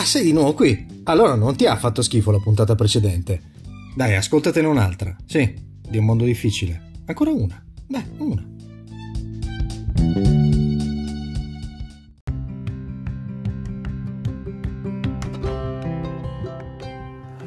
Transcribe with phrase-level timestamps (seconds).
[0.00, 1.02] Ah, sei di nuovo qui?
[1.04, 3.38] Allora non ti ha fatto schifo la puntata precedente.
[3.94, 5.14] Dai, ascoltatene un'altra.
[5.26, 5.54] Sì,
[5.86, 6.92] di un mondo difficile.
[7.04, 7.62] Ancora una.
[7.86, 8.42] Dai, una.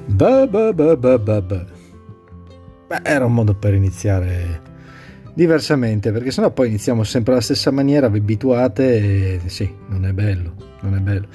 [0.10, 1.66] Bah, bah, bah, bah, bah, bah.
[2.88, 4.62] Beh, era un modo per iniziare
[5.34, 10.14] diversamente, perché sennò poi iniziamo sempre alla stessa maniera, vi abituate e sì, non è
[10.14, 11.28] bello, non è bello.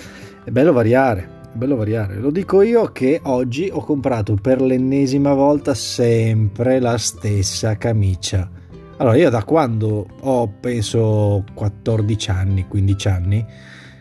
[0.48, 2.16] È bello variare, è bello variare.
[2.16, 8.48] Lo dico io che oggi ho comprato per l'ennesima volta sempre la stessa camicia.
[8.96, 13.44] Allora, io da quando ho, penso, 14 anni, 15 anni,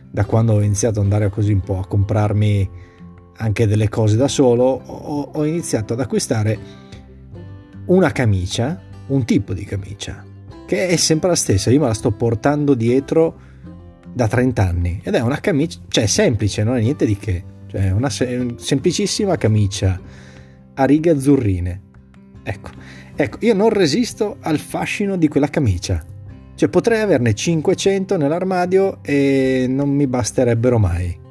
[0.09, 2.69] da quando ho iniziato ad andare così un po' a comprarmi
[3.39, 6.57] anche delle cose da solo, ho, ho iniziato ad acquistare
[7.87, 10.23] una camicia, un tipo di camicia,
[10.65, 11.71] che è sempre la stessa.
[11.71, 13.46] Io me la sto portando dietro
[14.13, 17.91] da 30 anni ed è una camicia, cioè semplice, non è niente di che, cioè
[17.91, 19.99] una se- semplicissima camicia
[20.73, 21.81] a righe azzurrine.
[22.43, 22.69] Ecco,
[23.15, 26.03] ecco, io non resisto al fascino di quella camicia.
[26.55, 31.25] Cioè potrei averne 500 nell'armadio e non mi basterebbero mai.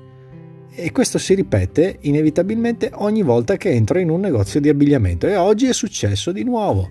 [0.71, 5.27] E questo si ripete inevitabilmente ogni volta che entro in un negozio di abbigliamento.
[5.27, 6.91] E oggi è successo di nuovo,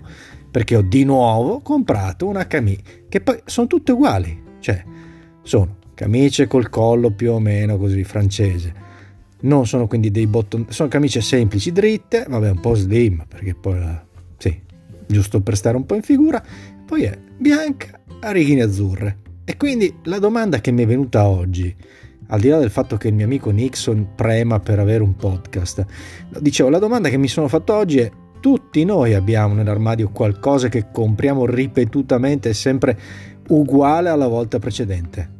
[0.50, 4.42] perché ho di nuovo comprato una camicia, che poi sono tutte uguali.
[4.58, 4.82] Cioè,
[5.42, 8.84] sono camicie col collo più o meno così francese.
[9.40, 13.78] Non sono quindi dei botton, sono camicie semplici, dritte, vabbè un po' slim perché poi
[14.36, 14.60] sì,
[15.06, 16.42] giusto per stare un po' in figura,
[16.84, 19.18] poi è bianca a righine azzurre.
[19.44, 21.74] E quindi la domanda che mi è venuta oggi,
[22.28, 25.84] al di là del fatto che il mio amico Nixon prema per avere un podcast,
[26.40, 28.10] dicevo, la domanda che mi sono fatto oggi è
[28.40, 32.98] tutti noi abbiamo nell'armadio qualcosa che compriamo ripetutamente sempre
[33.48, 35.35] uguale alla volta precedente.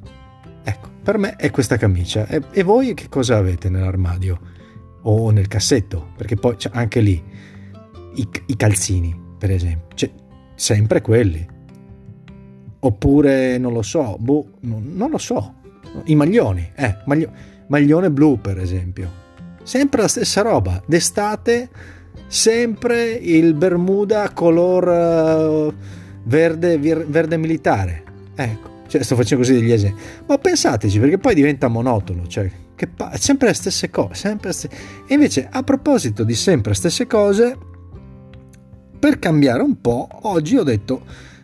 [0.69, 2.27] Ecco, per me è questa camicia.
[2.27, 4.55] E, e voi che cosa avete nell'armadio?
[5.03, 6.09] O nel cassetto?
[6.17, 7.23] Perché poi c'è anche lì
[8.15, 9.97] i, i calzini, per esempio.
[9.97, 10.11] Cioè,
[10.57, 11.47] sempre quelli.
[12.81, 15.55] Oppure, non lo so, boh, non, non lo so.
[16.07, 17.31] I maglioni, eh, maglio,
[17.69, 19.25] maglione blu, per esempio.
[19.63, 20.83] Sempre la stessa roba.
[20.85, 21.69] D'estate,
[22.27, 25.75] sempre il Bermuda color uh,
[26.25, 28.03] verde, verde militare.
[28.35, 30.01] Ecco cioè, sto facendo così degli esempi.
[30.27, 32.27] Ma pensateci, perché poi diventa monotono.
[32.27, 34.15] Cioè, che pa- sempre le stesse cose.
[34.15, 34.71] Sempre st-
[35.07, 37.57] e invece, a proposito di sempre le stesse cose,
[38.99, 41.03] per cambiare un po', oggi ho detto,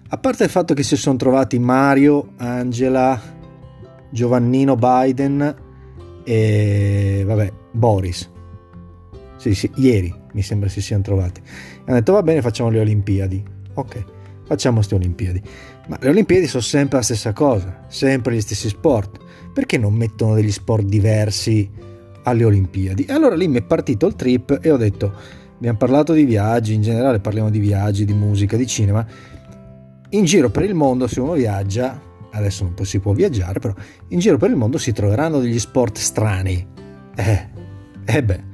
[0.09, 3.21] a parte il fatto che si sono trovati Mario, Angela,
[4.11, 5.55] Giovannino Biden
[6.25, 8.31] e, vabbè, Boris.
[9.37, 11.41] Sì, sì, ieri mi sembra si siano trovati.
[11.85, 13.43] Hanno detto, va bene, facciamo le Olimpiadi.
[13.75, 14.05] Ok,
[14.45, 15.43] facciamo queste Olimpiadi.
[15.89, 19.19] Ma le Olimpiadi sono sempre la stessa cosa, sempre gli stessi sport.
[19.53, 21.71] Perché non mettono degli sport diversi
[22.23, 23.05] alle Olimpiadi?
[23.05, 25.13] E allora lì mi è partito il trip e ho detto,
[25.57, 29.07] abbiamo parlato di viaggi, in generale parliamo di viaggi, di musica, di cinema.
[30.11, 32.01] In giro per il mondo, se uno viaggia,
[32.33, 33.75] adesso non si può viaggiare, però
[34.09, 36.67] in giro per il mondo si troveranno degli sport strani.
[37.15, 37.49] Eh,
[38.05, 38.45] eh beh,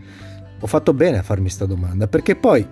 [0.60, 2.66] ho fatto bene a farmi questa domanda, perché poi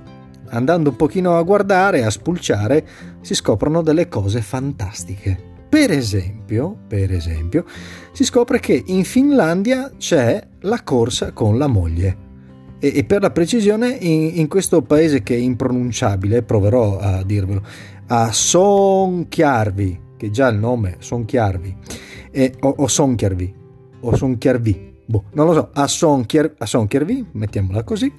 [0.51, 2.87] andando un pochino a guardare, a spulciare,
[3.21, 5.55] si scoprono delle cose fantastiche.
[5.69, 7.65] Per esempio, per esempio,
[8.12, 12.25] si scopre che in Finlandia c'è la corsa con la moglie.
[12.79, 17.63] E, e per la precisione, in, in, questo paese che è impronunciabile, proverò a dirvelo,
[18.07, 21.77] a Sonkjarvi, che già il nome, Sonkjarvi,
[22.31, 23.55] e, o, o Sonkjarvi,
[24.01, 28.13] o Sonkjarvi, boh, non lo so, a, a Sonkjarvi, mettiamola così,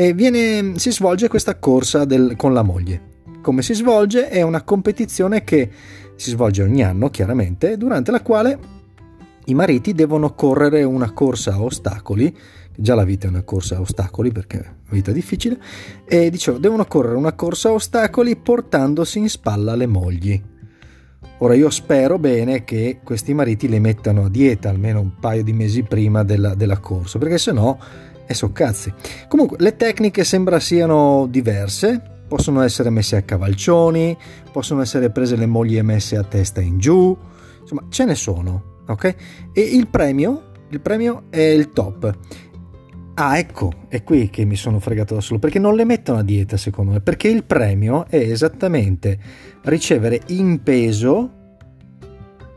[0.00, 3.18] e viene, si svolge questa corsa del, con la moglie.
[3.42, 4.30] Come si svolge?
[4.30, 5.68] È una competizione che
[6.16, 8.58] si svolge ogni anno, chiaramente, durante la quale
[9.44, 12.34] i mariti devono correre una corsa a ostacoli,
[12.74, 15.60] già la vita è una corsa a ostacoli perché è una vita difficile,
[16.06, 20.42] e dicevo, devono correre una corsa a ostacoli portandosi in spalla le mogli.
[21.42, 25.52] Ora io spero bene che questi mariti le mettano a dieta almeno un paio di
[25.52, 27.78] mesi prima della, della corsa, perché se no
[28.30, 28.92] e so cazzi.
[29.26, 32.00] Comunque, le tecniche sembra siano diverse.
[32.28, 34.16] Possono essere messe a cavalcioni,
[34.52, 37.16] possono essere prese le mogli messe a testa in giù.
[37.60, 39.16] Insomma, ce ne sono, ok?
[39.52, 42.16] E il premio, il premio è il top.
[43.14, 46.22] Ah, ecco, è qui che mi sono fregato da solo, perché non le mettono a
[46.22, 49.18] dieta secondo me, perché il premio è esattamente
[49.62, 51.30] ricevere in peso,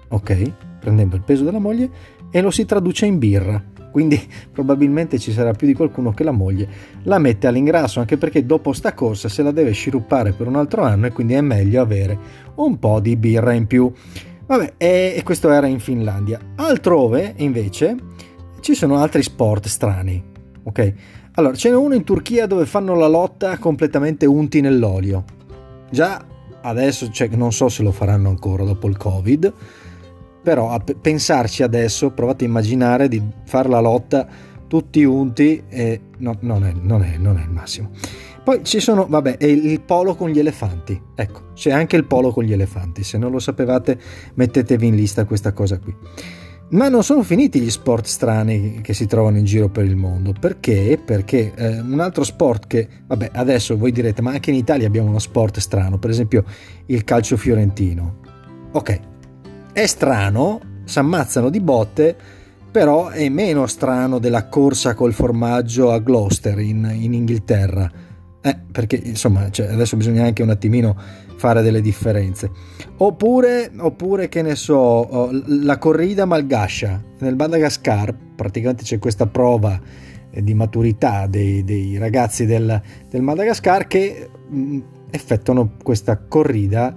[0.07, 1.89] ok, prendendo il peso della moglie,
[2.29, 4.19] e lo si traduce in birra quindi
[4.51, 6.68] probabilmente ci sarà più di qualcuno che la moglie
[7.04, 10.81] la mette all'ingrasso, anche perché dopo sta corsa se la deve sciruppare per un altro
[10.81, 12.18] anno e quindi è meglio avere
[12.56, 13.90] un po' di birra in più.
[14.48, 16.40] Vabbè, e, questo era in Finlandia.
[16.56, 17.95] Altrove, invece,
[18.62, 20.22] ci sono altri sport strani,
[20.63, 20.94] ok?
[21.36, 25.24] Allora, ce n'è uno in Turchia dove fanno la lotta completamente unti nell'olio.
[25.92, 26.25] Già
[26.62, 29.54] adesso, cioè, non so se lo faranno ancora dopo il Covid,
[30.44, 34.28] però a pensarci adesso, provate a immaginare di fare la lotta
[34.68, 37.92] tutti unti e no, non, è, non, è, non è il massimo.
[38.44, 41.00] Poi ci sono, vabbè, è il polo con gli elefanti.
[41.16, 43.04] Ecco, c'è anche il polo con gli elefanti.
[43.04, 43.98] Se non lo sapevate,
[44.34, 45.95] mettetevi in lista questa cosa qui.
[46.72, 50.34] Ma non sono finiti gli sport strani che si trovano in giro per il mondo.
[50.38, 51.00] Perché?
[51.04, 55.07] Perché eh, un altro sport che, vabbè, adesso voi direte, ma anche in Italia abbiamo
[55.07, 56.44] uno sport strano, per esempio
[56.88, 58.18] il calcio fiorentino.
[58.72, 59.00] Ok,
[59.73, 62.15] è strano, si ammazzano di botte,
[62.71, 67.91] però è meno strano della corsa col formaggio a Gloucester in, in Inghilterra.
[68.45, 70.95] Eh, perché insomma, cioè, adesso bisogna anche un attimino
[71.37, 72.51] fare delle differenze.
[72.97, 77.01] Oppure, oppure che ne so, oh, la corrida malgascia.
[77.19, 79.79] Nel Madagascar praticamente c'è questa prova
[80.29, 84.79] eh, di maturità dei, dei ragazzi del, del, Madagascar che mm,
[85.09, 86.95] effettuano questa corrida.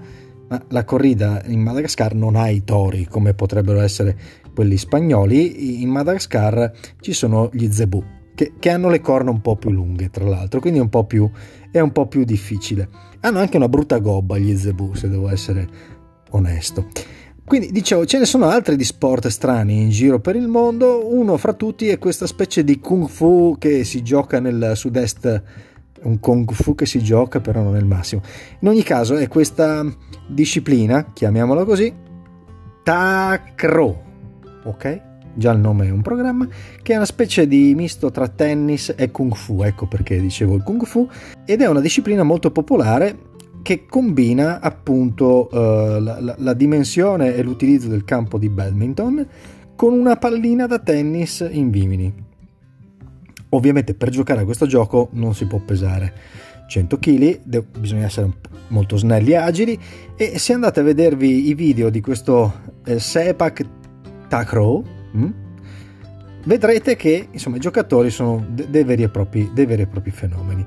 [0.48, 4.16] Ma la corrida in Madagascar non ha i tori come potrebbero essere
[4.54, 5.82] quelli spagnoli.
[5.82, 8.02] In Madagascar ci sono gli zebù
[8.36, 11.04] che, che hanno le corna un po' più lunghe, tra l'altro, quindi è un po'
[11.04, 11.28] più,
[11.72, 12.88] è un po più difficile.
[13.20, 15.66] Hanno anche una brutta gobba gli zebù, se devo essere
[16.30, 16.86] onesto.
[17.44, 21.08] Quindi dicevo, ce ne sono altri di sport strani in giro per il mondo.
[21.12, 25.42] Uno fra tutti è questa specie di kung fu che si gioca nel sud-est,
[26.02, 28.22] un kung fu che si gioca però non è il massimo.
[28.60, 29.84] In ogni caso è questa
[30.28, 31.92] disciplina, chiamiamola così,
[32.82, 34.02] Takro,
[34.64, 35.02] ok?
[35.36, 36.48] già il nome è un programma,
[36.82, 40.62] che è una specie di misto tra tennis e kung fu, ecco perché dicevo il
[40.62, 41.08] kung fu,
[41.44, 47.88] ed è una disciplina molto popolare che combina appunto la, la, la dimensione e l'utilizzo
[47.88, 49.26] del campo di badminton
[49.74, 52.25] con una pallina da tennis in vimini.
[53.50, 56.12] Ovviamente per giocare a questo gioco non si può pesare
[56.68, 58.30] 100 kg, bisogna essere
[58.68, 59.78] molto snelli e agili
[60.16, 62.52] e se andate a vedervi i video di questo
[62.84, 63.64] eh, Sepak
[64.28, 65.30] Takraw, Mm?
[66.44, 70.66] vedrete che insomma, i giocatori sono dei, dei, veri propri, dei, veri e propri, fenomeni.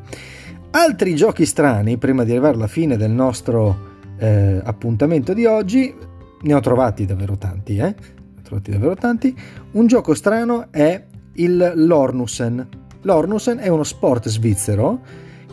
[0.72, 3.88] Altri giochi strani, prima di arrivare alla fine del nostro
[4.18, 5.94] eh, appuntamento di oggi,
[6.42, 7.96] ne ho trovati davvero tanti, eh?
[8.44, 9.36] trovati davvero tanti.
[9.72, 11.04] Un gioco strano è
[11.40, 12.68] il Lornusen.
[13.02, 15.02] Lornusen è uno sport svizzero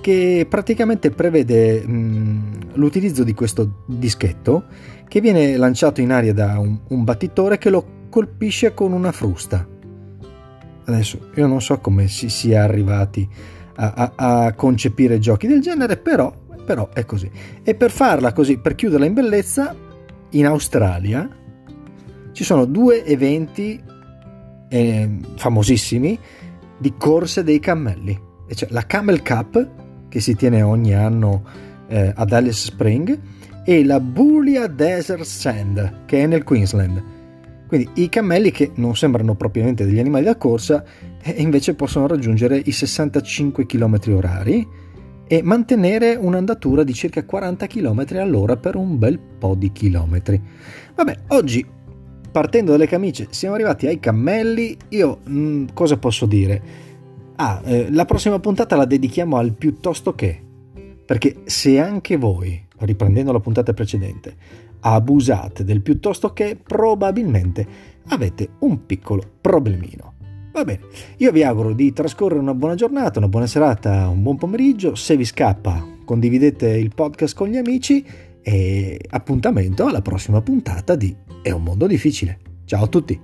[0.01, 4.65] che praticamente prevede mh, mm, l'utilizzo di questo dischetto
[5.09, 9.67] che viene lanciato in aria da un, un battitore che lo colpisce con una frusta.
[10.85, 13.29] Adesso io non so come si sia arrivati
[13.77, 16.33] a, a, a concepire giochi del genere, però,
[16.65, 17.31] però è così.
[17.63, 19.75] E per farla così, per chiuderla in bellezza,
[20.31, 21.29] in Australia
[22.33, 23.83] ci sono due eventi
[24.69, 26.19] eh, famosissimi
[26.79, 28.19] di corse dei cammelli.
[28.47, 29.69] E cioè la Camel Cup,
[30.09, 31.45] che si tiene ogni anno
[31.89, 33.21] eh, ad Alice Spring,
[33.65, 37.15] e la Bulia Desert Sand, che è nel Queensland.
[37.67, 40.85] Quindi i cammelli che non sembrano propriamente degli animali da corsa
[41.21, 44.67] eh, invece possono raggiungere i 65 km orari
[45.27, 50.41] e mantenere un'andatura di circa 40 km all'ora per un bel po' di chilometri.
[50.95, 51.67] Vabbè, oggi
[52.37, 56.63] partendo dalle camicie siamo arrivati ai cammelli, io mh, mm, cosa posso dire?
[57.37, 60.39] Ah, eh, la prossima puntata la dedichiamo al piuttosto che,
[61.07, 64.37] perché se anche voi, riprendendo la puntata precedente,
[64.81, 67.67] abusate del piuttosto che probabilmente
[68.09, 70.13] avete un piccolo problemino.
[70.53, 70.81] Va bene,
[71.17, 74.95] io vi auguro di trascorrere una buona giornata, una buona serata, un buon pomeriggio.
[74.95, 78.05] Se vi scappa, condividete il podcast con gli amici
[78.49, 81.13] e appuntamento alla prossima puntata di
[81.43, 82.39] È un mondo difficile.
[82.65, 83.21] Ciao a tutti!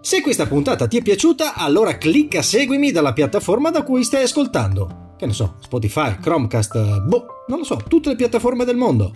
[0.00, 5.14] Se questa puntata ti è piaciuta, allora clicca seguimi dalla piattaforma da cui stai ascoltando.
[5.16, 9.12] Che ne so, Spotify, Chromecast, boh, non lo so, tutte le piattaforme del mondo.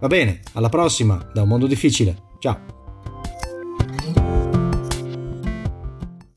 [0.00, 2.22] Va bene, alla prossima, da un mondo difficile.
[2.38, 2.83] Ciao.